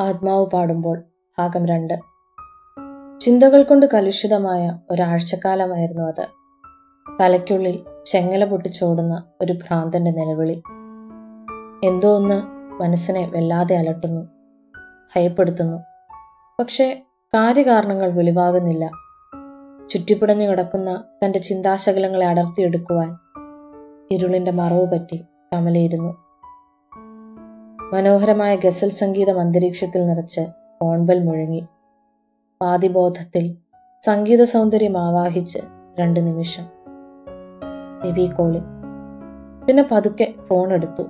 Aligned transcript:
ആത്മാവ് 0.00 0.46
പാടുമ്പോൾ 0.46 1.02
ഭാഗം 1.38 1.66
രണ്ട്. 1.66 2.00
ചിന്തകൾ 3.20 3.62
കൊണ്ട് 3.62 3.86
കലുഷിതമായ 3.94 4.78
ഒരാഴ്ചക്കാലമായിരുന്നു 4.90 6.02
അത്. 6.02 6.26
തലയ്ക്കുള്ളിൽ 7.20 7.84
ചെങ്ങല 8.06 8.44
പൊട്ടിച്ചോടുന്ന 8.44 9.24
ഒരു 9.40 9.52
ഭ്രാന്തന്റെ 9.52 10.10
നിലവിളി. 10.10 10.62
എന്തോ 11.86 12.16
ഒന്ന് 12.16 12.42
മനസ്സിനെ 12.82 13.30
വല്ലാതെ 13.36 13.76
അലട്ടുന്നു 13.76 14.20
ഭയപ്പെടുത്തുന്നു. 15.16 15.76
പക്ഷേ 16.60 17.02
കാര്യകാരണങ്ങൾ 17.34 18.10
വെളിവാകുന്നില്ല. 18.10 18.90
ചുറ്റിപ്പിടഞ്ഞു 19.90 20.46
കിടക്കുന്ന 20.46 21.04
തന്റെ 21.24 21.38
ചിന്താശകലങ്ങളെ 21.38 22.26
അടർത്തിയെടുക്കുവാൻ 22.26 23.16
ഇരുളിന്റെ 24.10 24.50
മറവ് 24.50 24.86
പറ്റി 24.86 25.24
കമലയിരുന്നു. 25.52 26.23
മനോഹരമായ 27.94 28.56
ഗസൽ 28.56 28.88
സംഗീതം 28.88 29.40
അന്തരീക്ഷത്തിൽ 29.40 30.06
നിറച്ച് 30.06 30.40
ഫോൺബൽ 30.80 31.24
മുഴങ്ങി. 31.24 31.66
പാതിബോധത്തിൽ 32.62 33.56
സംഗീത 34.02 34.42
സൗന്ദര്യം 34.42 34.98
ആവാഹിച്ച് 34.98 35.58
രണ്ട് 36.00 36.26
നിമിഷം. 36.26 36.62
രവി 38.06 38.26
കോളി 38.26 38.58
പിന്നെ 39.66 39.88
പതുക്കെ 39.92 40.34
ഫോൺ 40.46 40.72
എടുത്തു. 40.72 41.02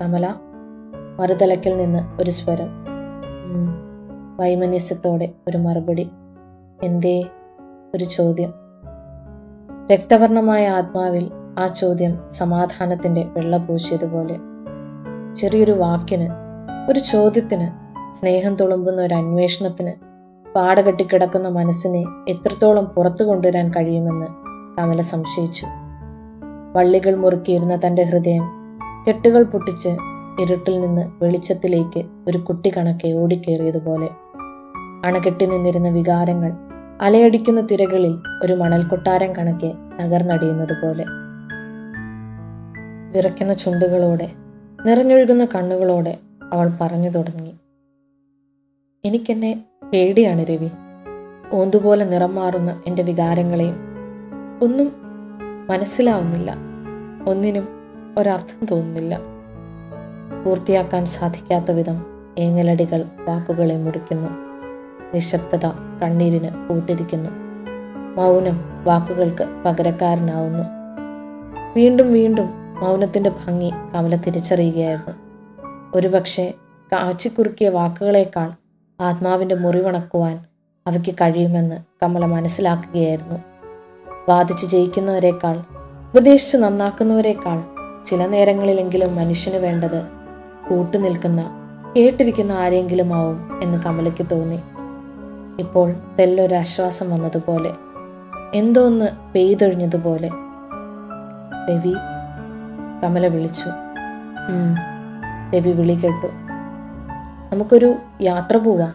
കമല 0.00 0.34
മറുതലക്കിൽ 1.18 1.76
നിന്ന് 1.76 2.22
ഒരു 2.22 2.30
സ്വരം. 2.30 2.68
വൈമനസ്യത്തോടെ 4.36 5.32
ഒരു 5.48 5.58
മറുപടി. 5.58 6.10
എന്തേ? 6.82 7.24
ഒരു 7.94 8.04
ചോദ്യം. 8.04 8.54
രക്തവർണമായ 9.92 10.68
ആത്മാവിൽ 10.68 11.30
ആ 11.58 11.66
ചോദ്യം 11.66 12.18
സമാധാനത്തിന്റെ 12.30 13.24
വെള്ള 13.24 13.56
പൂശിയതുപോലെ. 13.56 14.49
ചെറിയൊരു 15.36 15.72
വാക്കിന് 15.72 16.28
ഒരു 16.90 16.98
ചോദ്യത്തിന് 16.98 17.66
സ്നേഹം 18.14 18.54
തുളുമ്പുന്ന 18.54 19.02
ഒരു 19.02 19.14
അന്വേഷണത്തിന് 19.14 19.92
പാടകെട്ടിക്കിടക്കുന്ന 20.54 21.48
മനസ്സിനെ 21.48 22.04
എത്രത്തോളം 22.28 22.84
പുറത്തു 22.84 23.24
കൊണ്ടുവരാൻ 23.24 23.70
കഴിയുമെന്ന് 23.70 24.26
കമല 24.78 25.00
സംശയിച്ചു. 25.00 25.66
വള്ളികൾ 26.76 27.14
മുറുക്കിയിരുന്ന 27.14 27.80
തന്റെ 27.86 28.02
ഹൃദയം 28.02 28.42
കെട്ടുകൾ 29.08 29.42
പൊട്ടിച്ച് 29.42 29.88
ഇരുട്ടിൽ 30.40 30.80
നിന്ന് 30.80 31.24
വെളിച്ചത്തിലേക്ക് 31.24 32.04
ഒരു 32.28 32.38
കുട്ടി 32.38 32.72
കണക്കെ 32.76 33.12
ഓടിക്കേറിയതുപോലെ. 33.12 34.08
അണകെട്ടി 35.04 35.46
നിന്നിരുന്ന 35.46 35.88
വികാരങ്ങൾ 35.88 36.52
അലയടിക്കുന്ന 37.00 37.60
തിരകളിൽ 37.60 38.14
ഒരു 38.42 38.52
മണൽക്കൊട്ടാരം 38.52 39.36
കണക്കെ 39.36 39.72
തകർന്നടിയുന്നത് 40.00 40.74
പോലെ 40.82 41.04
വിറയ്ക്കുന്ന 43.10 43.52
ചുണ്ടുകളോടെ 43.52 44.28
നിറഞ്ഞൊഴുകുന്ന 44.86 45.44
കണ്ണുകളോടെ 45.44 46.18
അവൾ 46.52 46.70
പറഞ്ഞു 46.80 47.10
തുടങ്ങി. 47.10 47.54
എനിക്കെന്നെ 49.04 49.64
പേടിയാണ് 49.92 50.44
രവി. 50.44 50.68
ഓന്തുപോലെ 51.52 52.04
നിറം 52.04 52.34
മാറുന്ന 52.34 52.82
എന്റെ 52.86 53.02
വികാരങ്ങളെയും 53.02 53.76
ഒന്നും 54.62 54.92
മനസ്സിലാവുന്നില്ല. 55.70 56.56
ഒന്നിനും 57.26 57.68
ഒരർത്ഥം 58.18 58.66
തോന്നുന്നില്ല. 58.66 59.18
പൂർത്തിയാക്കാൻ 60.44 61.04
സാധിക്കാത്ത 61.04 61.70
വിധം 61.70 62.06
ഏങ്ങലടികൾ 62.38 63.04
വാക്കുകളെ 63.28 63.76
മുറിക്കുന്നു. 63.76 64.28
നിശബ്ദത 65.14 65.66
കണ്ണീരിന് 66.02 66.68
കൂട്ടിരിക്കുന്നു. 66.68 67.30
മൗനം 68.16 68.84
വാക്കുകൾക്ക് 68.84 69.62
പകരക്കാരനാവുന്നു. 69.66 70.62
വീണ്ടും 71.76 72.12
വീണ്ടും 72.12 72.59
മൗനത്തിന്റെ 72.82 73.30
ഭംഗി 73.30 73.70
കമല 73.94 74.16
തിരിച്ചറിയുകയായിരുന്നു. 74.16 75.12
ഒരുപക്ഷെ 75.94 76.54
കാച്ചിക്കുറുക്കിയ 76.92 77.68
വാക്കുകളേക്കാൾ 77.68 78.52
ആത്മാവിന്റെ 79.00 79.54
മുറിവണക്കുവാൻ 79.54 80.44
അവയ്ക്ക് 80.86 81.14
കഴിയുമെന്ന് 81.14 81.76
കമല 82.02 82.24
മനസ്സിലാക്കുകയായിരുന്നു. 82.24 83.36
വാദിച്ചു 84.28 84.66
ജയിക്കുന്നവരെക്കാൾ 84.66 85.58
ഉപദേശിച്ച് 86.10 86.56
നന്നാക്കുന്നവരെക്കാൾ 86.56 87.62
ചില 88.04 88.26
നേരങ്ങളിലെങ്കിലും 88.26 89.16
മനുഷ്യന് 89.16 89.56
വേണ്ടത് 89.56 90.02
കൂട്ടുനിൽക്കുന്ന 90.70 91.50
കേട്ടിരിക്കുന്ന 91.96 92.52
ആരെങ്കിലും 92.52 93.14
ആവും 93.14 93.62
എന്ന് 93.62 93.82
കമലയ്ക്ക് 93.82 94.26
തോന്നി. 94.30 94.60
ഇപ്പോൾ 95.58 95.92
തെല്ലൊരു 96.20 96.54
ആശ്വാസം 96.54 97.10
വന്നതുപോലെ 97.10 97.72
എന്തോന്ന് 98.54 99.32
പെയ്തൊഴിഞ്ഞതുപോലെ. 99.34 100.30
രവി 101.70 101.94
കമല 103.02 103.26
വിളിച്ചു. 103.26 103.68
രവി 105.54 105.72
വിളി 105.72 105.94
കേട്ടു. 105.94 106.26
നമുക്കൊരു 107.52 107.94
യാത്ര 108.22 108.56
പോവാം. 108.56 108.94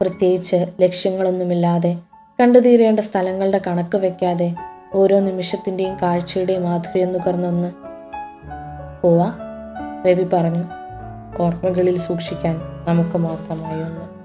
പ്രത്യേകിച്ച് 0.00 0.66
ലക്ഷ്യങ്ങളൊന്നുമില്ലാതെ 0.80 1.98
കണ്ടുതീരേണ്ട 2.40 3.00
സ്ഥലങ്ങളുടെ 3.00 3.60
കണക്ക് 3.66 3.96
വെക്കാതെ 3.96 4.54
ഓരോ 4.94 5.20
നിമിഷത്തിന്റെയും 5.20 5.96
കാഴ്ചയുടെയും 6.02 6.64
മാധുര്യം 6.64 7.12
നുകർന്നൊന്ന് 7.12 7.72
പോവാ 9.02 9.32
രവി 10.06 10.24
പറഞ്ഞു. 10.24 10.64
ഓർമ്മകളിൽ 11.42 11.96
സൂക്ഷിക്കാൻ 11.96 12.60
നമുക്ക് 12.88 13.16
മാത്രമായി 13.16 13.80
ഒന്ന് 13.82 14.15